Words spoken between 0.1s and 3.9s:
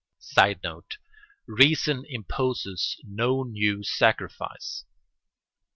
[Sidenote: Reason imposes no new